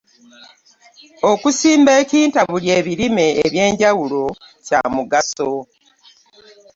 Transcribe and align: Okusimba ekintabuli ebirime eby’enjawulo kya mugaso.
Okusimba 1.31 1.91
ekintabuli 2.01 2.67
ebirime 2.79 3.25
eby’enjawulo 3.45 4.23
kya 4.65 4.81
mugaso. 4.95 5.51